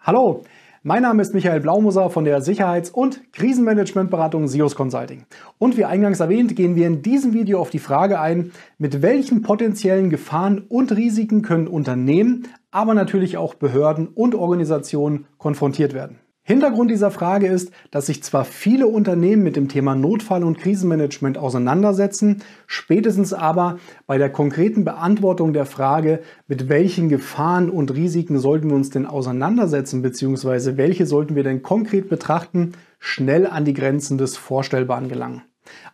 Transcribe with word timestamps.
Hallo, 0.00 0.44
mein 0.82 1.02
Name 1.02 1.20
ist 1.20 1.34
Michael 1.34 1.60
Blaumuser 1.60 2.08
von 2.08 2.24
der 2.24 2.40
Sicherheits- 2.40 2.88
und 2.88 3.30
Krisenmanagementberatung 3.34 4.48
SIOS 4.48 4.74
Consulting. 4.74 5.26
Und 5.58 5.76
wie 5.76 5.84
eingangs 5.84 6.20
erwähnt, 6.20 6.56
gehen 6.56 6.76
wir 6.76 6.86
in 6.86 7.02
diesem 7.02 7.34
Video 7.34 7.60
auf 7.60 7.68
die 7.68 7.78
Frage 7.78 8.18
ein, 8.18 8.52
mit 8.78 9.02
welchen 9.02 9.42
potenziellen 9.42 10.08
Gefahren 10.08 10.64
und 10.66 10.96
Risiken 10.96 11.42
können 11.42 11.68
Unternehmen, 11.68 12.48
aber 12.70 12.94
natürlich 12.94 13.36
auch 13.36 13.52
Behörden 13.52 14.08
und 14.08 14.34
Organisationen 14.34 15.26
konfrontiert 15.36 15.92
werden. 15.92 16.20
Hintergrund 16.48 16.92
dieser 16.92 17.10
Frage 17.10 17.48
ist, 17.48 17.72
dass 17.90 18.06
sich 18.06 18.22
zwar 18.22 18.44
viele 18.44 18.86
Unternehmen 18.86 19.42
mit 19.42 19.56
dem 19.56 19.66
Thema 19.66 19.96
Notfall- 19.96 20.44
und 20.44 20.58
Krisenmanagement 20.58 21.38
auseinandersetzen, 21.38 22.44
spätestens 22.68 23.32
aber 23.32 23.80
bei 24.06 24.16
der 24.16 24.30
konkreten 24.30 24.84
Beantwortung 24.84 25.52
der 25.52 25.66
Frage, 25.66 26.20
mit 26.46 26.68
welchen 26.68 27.08
Gefahren 27.08 27.68
und 27.68 27.92
Risiken 27.92 28.38
sollten 28.38 28.68
wir 28.68 28.76
uns 28.76 28.90
denn 28.90 29.06
auseinandersetzen, 29.06 30.02
beziehungsweise 30.02 30.76
welche 30.76 31.04
sollten 31.04 31.34
wir 31.34 31.42
denn 31.42 31.62
konkret 31.62 32.08
betrachten, 32.08 32.74
schnell 33.00 33.48
an 33.48 33.64
die 33.64 33.74
Grenzen 33.74 34.16
des 34.16 34.36
Vorstellbaren 34.36 35.08
gelangen. 35.08 35.42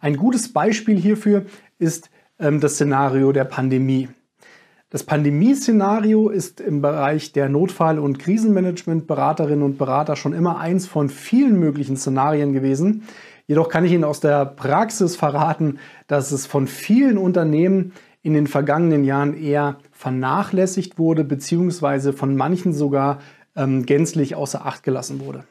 Ein 0.01 0.19
gutes 0.19 0.53
Beispiel 0.53 0.99
hierfür 0.99 1.47
ist 1.79 2.11
ähm, 2.39 2.61
das 2.61 2.75
Szenario 2.75 3.33
der 3.33 3.45
Pandemie. 3.45 4.11
Das 4.93 5.05
Pandemieszenario 5.05 6.29
ist 6.29 6.61
im 6.61 6.83
Bereich 6.83 7.33
der 7.33 7.49
Notfall- 7.49 7.99
und 7.99 8.19
Krisenmanagement-Beraterinnen 8.19 9.65
und 9.65 9.79
Berater 9.79 10.17
schon 10.17 10.35
immer 10.35 10.59
eins 10.59 10.87
von 10.87 11.09
vielen 11.09 11.59
möglichen 11.59 11.97
Szenarien 11.97 12.53
gewesen. 12.53 13.05
Jedoch 13.47 13.71
kann 13.71 13.87
ich 13.87 13.93
Ihnen 13.93 14.05
aus 14.05 14.21
der 14.21 14.45
Praxis 14.45 15.17
verraten, 15.17 15.79
dass 16.09 16.31
es 16.31 16.45
von 16.45 16.67
vielen 16.67 17.17
Unternehmen 17.17 17.93
in 18.21 18.35
den 18.35 18.47
vergangenen 18.47 19.05
Jahren 19.05 19.33
eher 19.33 19.79
vernachlässigt 19.93 20.99
wurde, 20.99 21.25
beziehungsweise 21.25 22.13
von 22.13 22.37
manchen 22.37 22.75
sogar 22.75 23.21
ähm, 23.57 23.87
gänzlich 23.87 24.35
außer 24.35 24.67
Acht 24.67 24.83
gelassen 24.83 25.21
wurde. 25.21 25.45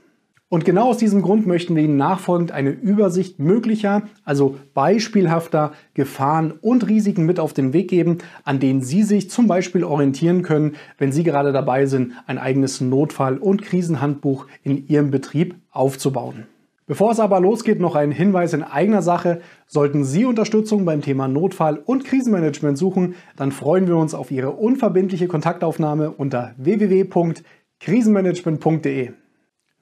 Und 0.52 0.66
genau 0.66 0.89
aus 0.89 0.97
diesem 0.97 1.21
Grund 1.21 1.47
möchten 1.47 1.77
wir 1.77 1.83
Ihnen 1.83 1.95
nachfolgend 1.95 2.52
eine 2.52 2.71
Übersicht 2.71 3.39
möglicher, 3.39 4.02
also 4.25 4.57
beispielhafter 4.73 5.71
Gefahren 5.94 6.52
und 6.59 6.89
Risiken 6.89 7.25
mit 7.25 7.39
auf 7.39 7.53
den 7.53 7.71
Weg 7.71 7.89
geben, 7.89 8.17
an 8.44 8.59
denen 8.59 8.81
Sie 8.81 9.03
sich 9.03 9.29
zum 9.29 9.47
Beispiel 9.47 9.85
orientieren 9.85 10.41
können, 10.41 10.75
wenn 10.97 11.13
Sie 11.13 11.23
gerade 11.23 11.53
dabei 11.53 11.85
sind, 11.85 12.11
ein 12.27 12.38
eigenes 12.38 12.81
Notfall- 12.81 13.38
und 13.38 13.61
Krisenhandbuch 13.61 14.45
in 14.61 14.89
Ihrem 14.89 15.09
Betrieb 15.09 15.55
aufzubauen. 15.72 16.47
Bevor 16.85 17.11
es 17.11 17.22
aber 17.22 17.39
losgeht, 17.39 17.79
noch 17.79 17.95
ein 17.95 18.11
Hinweis 18.11 18.52
in 18.52 18.63
eigener 18.63 19.02
Sache. 19.02 19.39
Sollten 19.67 20.03
Sie 20.03 20.25
Unterstützung 20.25 20.83
beim 20.83 21.02
Thema 21.02 21.29
Notfall- 21.29 21.81
und 21.85 22.03
Krisenmanagement 22.03 22.77
suchen, 22.77 23.16
dann 23.38 23.53
freuen 23.53 23.88
wir 23.88 23.95
uns 23.95 24.13
auf 24.13 24.31
Ihre 24.31 24.52
unverbindliche 24.52 25.29
Kontaktaufnahme 25.29 26.11
unter 26.11 26.55
www.krisenmanagement.de. 26.57 29.11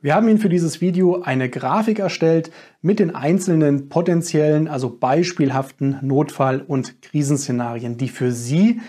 Wir 0.02 0.16
haben 0.16 0.30
Ihnen 0.30 0.38
für 0.38 0.48
dieses 0.48 0.80
Video 0.80 1.24
eine 1.24 1.50
Grafik 1.50 2.00
erstellt 2.00 2.52
mit 2.82 3.00
den 3.00 3.14
einzelnen 3.14 3.90
potenziellen, 3.90 4.70
also 4.70 4.90
beispielhaften 4.90 6.00
Notfall- 6.02 6.62
und 6.62 7.02
Krisenszenarien, 7.02 7.98
die 7.98 8.08
für 8.08 8.32
Sie 8.32 8.80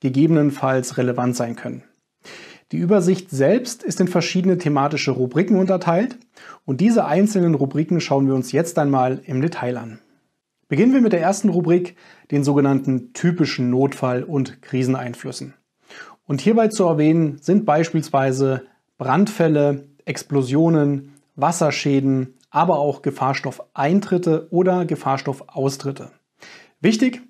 gegebenenfalls 0.00 0.98
relevant 0.98 1.36
sein 1.36 1.54
können. 1.54 1.84
Die 2.72 2.78
Übersicht 2.78 3.30
selbst 3.30 3.84
ist 3.84 4.00
in 4.00 4.08
verschiedene 4.08 4.58
thematische 4.58 5.12
Rubriken 5.12 5.56
unterteilt 5.56 6.18
und 6.64 6.80
diese 6.80 7.04
einzelnen 7.04 7.54
Rubriken 7.54 8.00
schauen 8.00 8.26
wir 8.26 8.34
uns 8.34 8.50
jetzt 8.50 8.76
einmal 8.80 9.20
im 9.24 9.40
Detail 9.40 9.76
an. 9.76 10.00
Beginnen 10.66 10.92
wir 10.92 11.00
mit 11.00 11.12
der 11.12 11.20
ersten 11.20 11.48
Rubrik, 11.48 11.94
den 12.32 12.42
sogenannten 12.42 13.12
typischen 13.12 13.70
Notfall- 13.70 14.24
und 14.24 14.62
Kriseneinflüssen. 14.62 15.54
Und 16.26 16.40
hierbei 16.40 16.66
zu 16.66 16.82
erwähnen 16.82 17.38
sind 17.40 17.66
beispielsweise 17.66 18.62
Brandfälle, 18.98 19.86
Explosionen, 20.06 21.12
Wasserschäden, 21.34 22.34
aber 22.50 22.78
auch 22.78 23.02
Gefahrstoffeintritte 23.02 24.48
oder 24.50 24.86
Gefahrstoffaustritte. 24.86 26.10
Wichtig, 26.80 27.20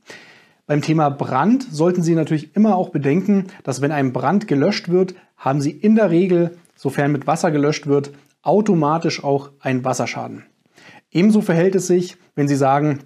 beim 0.66 0.82
Thema 0.82 1.10
Brand 1.10 1.64
sollten 1.70 2.02
Sie 2.02 2.14
natürlich 2.14 2.54
immer 2.54 2.76
auch 2.76 2.90
bedenken, 2.90 3.46
dass 3.64 3.80
wenn 3.80 3.92
ein 3.92 4.12
Brand 4.12 4.46
gelöscht 4.46 4.88
wird, 4.88 5.14
haben 5.36 5.60
Sie 5.60 5.70
in 5.70 5.96
der 5.96 6.10
Regel, 6.10 6.58
sofern 6.76 7.12
mit 7.12 7.26
Wasser 7.26 7.50
gelöscht 7.50 7.86
wird, 7.86 8.12
automatisch 8.42 9.24
auch 9.24 9.50
einen 9.60 9.84
Wasserschaden. 9.84 10.44
Ebenso 11.10 11.40
verhält 11.40 11.74
es 11.74 11.86
sich, 11.86 12.16
wenn 12.34 12.48
Sie 12.48 12.56
sagen, 12.56 13.00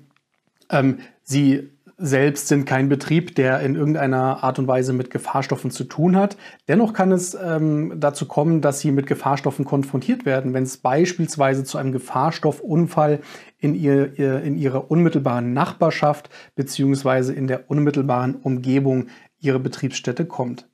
ähm, 0.70 0.98
Sie 1.22 1.70
selbst 2.00 2.48
sind 2.48 2.64
kein 2.64 2.88
Betrieb, 2.88 3.34
der 3.34 3.60
in 3.60 3.76
irgendeiner 3.76 4.42
Art 4.42 4.58
und 4.58 4.66
Weise 4.66 4.92
mit 4.94 5.10
Gefahrstoffen 5.10 5.70
zu 5.70 5.84
tun 5.84 6.16
hat. 6.16 6.36
Dennoch 6.66 6.94
kann 6.94 7.12
es 7.12 7.34
ähm, 7.34 7.92
dazu 7.96 8.26
kommen, 8.26 8.62
dass 8.62 8.80
sie 8.80 8.90
mit 8.90 9.06
Gefahrstoffen 9.06 9.66
konfrontiert 9.66 10.24
werden, 10.24 10.54
wenn 10.54 10.62
es 10.62 10.78
beispielsweise 10.78 11.62
zu 11.62 11.76
einem 11.76 11.92
Gefahrstoffunfall 11.92 13.20
in, 13.58 13.74
ihr, 13.74 14.18
in 14.18 14.56
ihrer 14.56 14.90
unmittelbaren 14.90 15.52
Nachbarschaft 15.52 16.30
bzw. 16.56 17.32
in 17.32 17.46
der 17.46 17.70
unmittelbaren 17.70 18.36
Umgebung 18.36 19.08
ihrer 19.38 19.58
Betriebsstätte 19.58 20.24
kommt. 20.24 20.66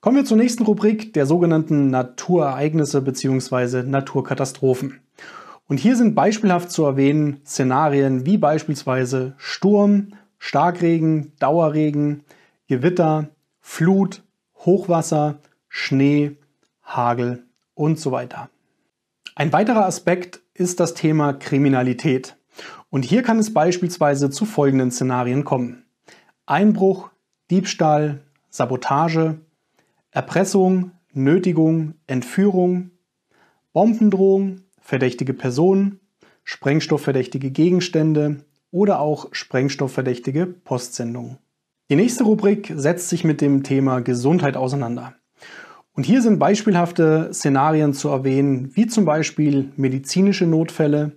Kommen 0.00 0.16
wir 0.16 0.24
zur 0.24 0.36
nächsten 0.36 0.62
Rubrik 0.62 1.12
der 1.12 1.26
sogenannten 1.26 1.90
Naturereignisse 1.90 3.02
bzw. 3.02 3.82
Naturkatastrophen. 3.82 5.00
Und 5.66 5.80
hier 5.80 5.96
sind 5.96 6.14
beispielhaft 6.14 6.70
zu 6.70 6.84
erwähnen 6.84 7.40
Szenarien 7.44 8.24
wie 8.24 8.38
beispielsweise 8.38 9.34
Sturm, 9.38 10.12
Starkregen, 10.38 11.32
Dauerregen, 11.38 12.24
Gewitter, 12.66 13.30
Flut, 13.60 14.22
Hochwasser, 14.56 15.40
Schnee, 15.68 16.36
Hagel 16.82 17.44
und 17.74 17.98
so 17.98 18.12
weiter. 18.12 18.50
Ein 19.34 19.52
weiterer 19.52 19.86
Aspekt 19.86 20.40
ist 20.54 20.80
das 20.80 20.94
Thema 20.94 21.32
Kriminalität. 21.32 22.36
Und 22.90 23.04
hier 23.04 23.22
kann 23.22 23.38
es 23.38 23.52
beispielsweise 23.52 24.30
zu 24.30 24.46
folgenden 24.46 24.90
Szenarien 24.90 25.44
kommen. 25.44 25.84
Einbruch, 26.46 27.10
Diebstahl, 27.50 28.22
Sabotage, 28.48 29.38
Erpressung, 30.10 30.92
Nötigung, 31.12 31.94
Entführung, 32.06 32.90
Bombendrohung, 33.72 34.62
verdächtige 34.80 35.34
Personen, 35.34 36.00
sprengstoffverdächtige 36.44 37.50
Gegenstände, 37.50 38.44
oder 38.70 39.00
auch 39.00 39.28
sprengstoffverdächtige 39.32 40.46
Postsendungen. 40.46 41.38
Die 41.90 41.96
nächste 41.96 42.24
Rubrik 42.24 42.72
setzt 42.76 43.08
sich 43.08 43.24
mit 43.24 43.40
dem 43.40 43.62
Thema 43.62 44.00
Gesundheit 44.00 44.56
auseinander. 44.56 45.14
Und 45.92 46.04
hier 46.04 46.22
sind 46.22 46.38
beispielhafte 46.38 47.30
Szenarien 47.32 47.94
zu 47.94 48.08
erwähnen, 48.08 48.70
wie 48.74 48.86
zum 48.86 49.04
Beispiel 49.04 49.72
medizinische 49.76 50.46
Notfälle, 50.46 51.12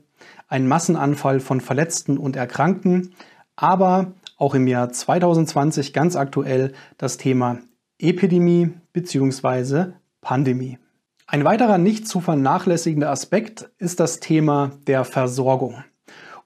ein 0.48 0.68
Massenanfall 0.68 1.40
von 1.40 1.62
Verletzten 1.62 2.18
und 2.18 2.36
Erkrankten, 2.36 3.14
aber 3.56 4.14
auch 4.38 4.56
im 4.56 4.66
Jahr 4.68 4.92
2020 4.92 5.94
ganz 5.94 6.16
aktuell 6.16 6.74
das 6.98 7.18
Thema 7.18 7.60
Epidemie 8.00 8.72
bzw. 8.92 9.94
Pandemie. 10.22 10.80
Ein 11.28 11.46
weiterer 11.46 11.78
nicht 11.78 12.08
zu 12.08 12.20
vernachlässigender 12.20 13.12
Aspekt 13.12 13.70
ist 13.78 14.00
das 14.00 14.20
Thema 14.20 14.72
der 14.88 15.06
Versorgung. 15.06 15.84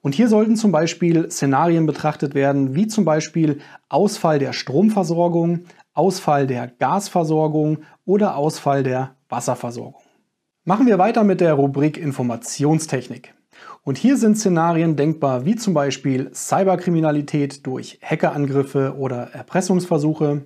Und 0.06 0.14
hier 0.14 0.28
sollten 0.28 0.54
zum 0.54 0.70
Beispiel 0.70 1.28
Szenarien 1.32 1.84
betrachtet 1.84 2.36
werden, 2.36 2.76
wie 2.76 2.86
zum 2.86 3.04
Beispiel 3.04 3.58
Ausfall 3.88 4.38
der 4.38 4.52
Stromversorgung, 4.52 5.64
Ausfall 5.94 6.46
der 6.46 6.68
Gasversorgung 6.68 7.78
oder 8.04 8.36
Ausfall 8.36 8.84
der 8.84 9.16
Wasserversorgung. 9.28 10.00
Machen 10.62 10.86
wir 10.86 11.00
weiter 11.00 11.24
mit 11.24 11.40
der 11.40 11.54
Rubrik 11.54 11.98
Informationstechnik. 11.98 13.34
Und 13.82 13.98
hier 13.98 14.16
sind 14.16 14.38
Szenarien 14.38 14.94
denkbar, 14.94 15.44
wie 15.44 15.56
zum 15.56 15.74
Beispiel 15.74 16.30
Cyberkriminalität 16.32 17.66
durch 17.66 17.98
Hackerangriffe 18.00 18.94
oder 18.96 19.32
Erpressungsversuche, 19.32 20.44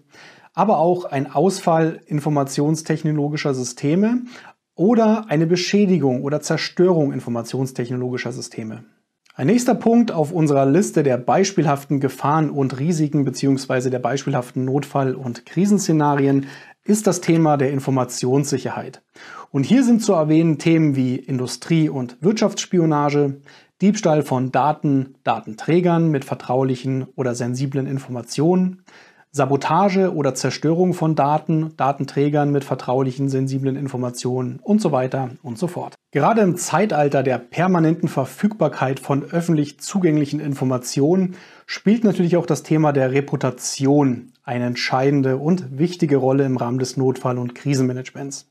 aber 0.54 0.78
auch 0.78 1.04
ein 1.04 1.30
Ausfall 1.30 2.00
informationstechnologischer 2.06 3.52
Systeme 3.52 4.22
oder 4.74 5.26
eine 5.28 5.46
Beschädigung 5.46 6.22
oder 6.22 6.40
Zerstörung 6.40 7.12
informationstechnologischer 7.12 8.32
Systeme. 8.32 8.84
Ein 9.40 9.46
nächster 9.46 9.74
Punkt 9.74 10.12
auf 10.12 10.32
unserer 10.32 10.66
Liste 10.66 11.02
der 11.02 11.16
beispielhaften 11.16 11.98
Gefahren 11.98 12.50
und 12.50 12.78
Risiken 12.78 13.24
bzw. 13.24 13.88
der 13.88 13.98
beispielhaften 13.98 14.66
Notfall- 14.66 15.14
und 15.14 15.46
Krisenszenarien 15.46 16.44
ist 16.84 17.06
das 17.06 17.22
Thema 17.22 17.56
der 17.56 17.70
Informationssicherheit. 17.70 19.00
Und 19.50 19.64
hier 19.64 19.82
sind 19.82 20.02
zu 20.02 20.12
erwähnen 20.12 20.58
Themen 20.58 20.94
wie 20.94 21.16
Industrie- 21.16 21.88
und 21.88 22.18
Wirtschaftsspionage, 22.20 23.40
Diebstahl 23.80 24.24
von 24.24 24.52
Daten, 24.52 25.14
Datenträgern 25.24 26.10
mit 26.10 26.26
vertraulichen 26.26 27.06
oder 27.16 27.34
sensiblen 27.34 27.86
Informationen, 27.86 28.82
Sabotage 29.32 30.12
oder 30.12 30.34
Zerstörung 30.34 30.92
von 30.92 31.14
Daten, 31.14 31.76
Datenträgern 31.76 32.50
mit 32.50 32.64
vertraulichen, 32.64 33.28
sensiblen 33.28 33.76
Informationen 33.76 34.58
und 34.60 34.80
so 34.80 34.90
weiter 34.90 35.30
und 35.42 35.56
so 35.56 35.68
fort. 35.68 35.94
Gerade 36.10 36.40
im 36.40 36.56
Zeitalter 36.56 37.22
der 37.22 37.38
permanenten 37.38 38.08
Verfügbarkeit 38.08 38.98
von 38.98 39.22
öffentlich 39.22 39.78
zugänglichen 39.78 40.40
Informationen 40.40 41.36
spielt 41.66 42.02
natürlich 42.02 42.36
auch 42.36 42.46
das 42.46 42.64
Thema 42.64 42.92
der 42.92 43.12
Reputation 43.12 44.32
eine 44.42 44.64
entscheidende 44.64 45.36
und 45.36 45.78
wichtige 45.78 46.16
Rolle 46.16 46.44
im 46.44 46.56
Rahmen 46.56 46.80
des 46.80 46.96
Notfall- 46.96 47.38
und 47.38 47.54
Krisenmanagements. 47.54 48.50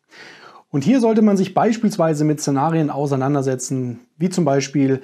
Und 0.70 0.86
hier 0.86 1.02
sollte 1.02 1.22
man 1.22 1.36
sich 1.36 1.54
beispielsweise 1.54 2.24
mit 2.24 2.40
Szenarien 2.40 2.90
auseinandersetzen, 2.90 4.02
wie 4.18 4.30
zum 4.30 4.46
Beispiel 4.46 5.02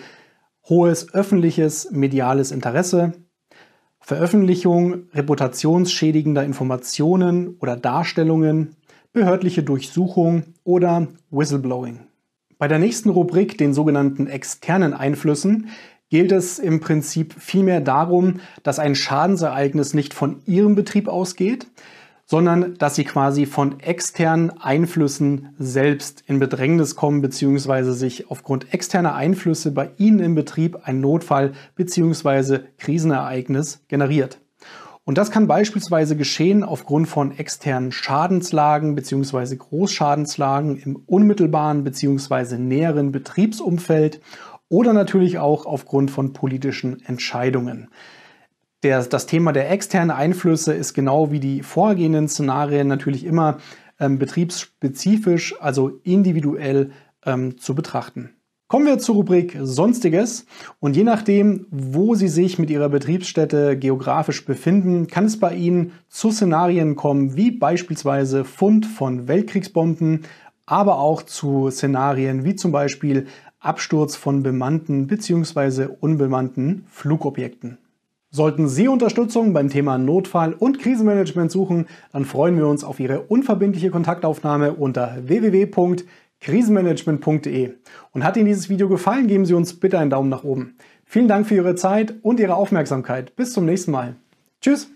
hohes 0.70 1.14
öffentliches 1.14 1.92
mediales 1.92 2.52
Interesse, 2.52 3.14
Veröffentlichung 4.08 5.06
reputationsschädigender 5.16 6.44
Informationen 6.44 7.58
oder 7.60 7.76
Darstellungen, 7.76 8.76
behördliche 9.14 9.64
Durchsuchung 9.64 10.44
oder 10.64 11.08
Whistleblowing. 11.32 12.02
Bei 12.60 12.68
der 12.68 12.78
nächsten 12.78 13.10
Rubrik, 13.10 13.58
den 13.58 13.74
sogenannten 13.74 14.28
externen 14.28 14.94
Einflüssen, 14.94 15.70
gilt 16.12 16.32
es 16.32 16.60
im 16.60 16.82
Prinzip 16.82 17.34
vielmehr 17.40 17.82
darum, 17.82 18.42
dass 18.62 18.78
ein 18.78 18.94
Schadensereignis 18.94 19.96
nicht 19.96 20.14
von 20.14 20.40
Ihrem 20.46 20.76
Betrieb 20.76 21.08
ausgeht, 21.08 21.66
sondern 22.26 22.76
dass 22.78 22.96
sie 22.96 23.04
quasi 23.04 23.46
von 23.46 23.80
externen 23.80 24.50
Einflüssen 24.60 25.56
selbst 25.60 26.24
in 26.26 26.40
Bedrängnis 26.40 26.96
kommen 26.96 27.22
bzw. 27.22 27.92
sich 27.92 28.30
aufgrund 28.32 28.74
externer 28.74 29.16
Einflüsse 29.16 29.72
bei 29.72 29.92
Ihnen 29.98 30.20
im 30.20 30.36
Betrieb 30.36 30.80
ein 30.84 31.02
Notfall 31.02 31.54
bzw. 31.76 32.60
Krisenereignis 32.78 33.84
generiert. 33.88 34.40
Und 35.04 35.20
das 35.20 35.30
kann 35.30 35.46
beispielsweise 35.46 36.18
geschehen 36.18 36.64
aufgrund 36.64 37.08
von 37.08 37.38
externen 37.38 37.92
Schadenslagen 37.92 38.96
bzw. 38.96 39.56
Großschadenslagen 39.56 40.78
im 40.78 40.96
unmittelbaren 40.96 41.84
bzw. 41.84 42.58
näheren 42.58 43.12
Betriebsumfeld 43.12 44.20
oder 44.68 44.94
natürlich 44.94 45.38
auch 45.38 45.68
aufgrund 45.68 46.10
von 46.10 46.34
politischen 46.34 47.06
Entscheidungen 47.06 47.90
der, 48.84 49.04
das 49.04 49.26
Thema 49.26 49.52
der 49.52 49.72
externen 49.72 50.12
Einflüsse 50.12 50.74
ist 50.74 50.94
genau 50.94 51.32
wie 51.32 51.40
die 51.40 51.64
vorgehenden 51.64 52.28
Szenarien 52.28 52.88
natürlich 52.88 53.26
immer 53.26 53.58
ähm, 54.00 54.20
betriebsspezifisch, 54.20 55.56
also 55.60 56.00
individuell 56.04 56.92
ähm, 57.26 57.58
zu 57.58 57.76
betrachten. 57.76 58.32
Kommen 58.68 58.88
wir 58.88 58.98
zur 58.98 59.16
Rubrik 59.16 59.58
Sonstiges. 59.62 60.48
Und 60.80 60.96
je 60.96 61.04
nachdem, 61.04 61.68
wo 61.70 62.16
Sie 62.16 62.28
sich 62.28 62.58
mit 62.58 62.72
Ihrer 62.72 62.90
Betriebsstätte 62.90 63.78
geografisch 63.78 64.44
befinden, 64.44 65.06
kann 65.06 65.26
es 65.26 65.40
bei 65.40 65.54
Ihnen 65.54 65.92
zu 66.10 66.32
Szenarien 66.32 66.96
kommen, 66.96 67.36
wie 67.36 67.52
beispielsweise 67.52 68.44
Fund 68.44 68.88
von 68.88 69.28
Weltkriegsbomben, 69.28 70.24
aber 70.66 70.98
auch 70.98 71.22
zu 71.22 71.70
Szenarien 71.70 72.44
wie 72.44 72.56
zum 72.56 72.72
Beispiel 72.72 73.28
Absturz 73.60 74.16
von 74.16 74.42
bemannten 74.42 75.06
bzw. 75.06 75.88
unbemannten 76.00 76.86
Flugobjekten. 76.90 77.78
Sollten 78.36 78.68
Sie 78.68 78.90
Unterstützung 78.90 79.54
beim 79.54 79.70
Thema 79.70 79.98
Notfall- 79.98 80.56
und 80.56 80.80
Krisenmanagement 80.80 81.50
suchen, 81.50 81.88
dann 82.12 82.26
freuen 82.26 82.58
wir 82.58 82.68
uns 82.68 82.84
auf 82.84 83.00
Ihre 83.00 83.22
unverbindliche 83.22 83.92
Kontaktaufnahme 83.92 84.74
unter 84.74 85.20
www.krisenmanagement.de. 85.24 87.76
Und 88.12 88.26
hat 88.26 88.36
Ihnen 88.36 88.48
dieses 88.48 88.68
Video 88.68 88.90
gefallen, 88.90 89.28
geben 89.28 89.46
Sie 89.46 89.54
uns 89.54 89.80
bitte 89.80 90.00
einen 90.00 90.10
Daumen 90.10 90.28
nach 90.28 90.44
oben. 90.44 90.76
Vielen 91.06 91.30
Dank 91.30 91.48
für 91.48 91.56
Ihre 91.56 91.76
Zeit 91.76 92.16
und 92.24 92.42
Ihre 92.42 92.56
Aufmerksamkeit. 92.56 93.38
Bis 93.38 93.54
zum 93.54 93.64
nächsten 93.64 93.92
Mal. 93.92 94.18
Tschüss! 94.60 94.90